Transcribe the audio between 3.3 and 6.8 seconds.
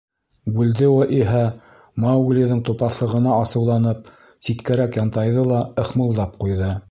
асыуланып, ситкәрәк янтайҙы ла ыхмылдап ҡуйҙы.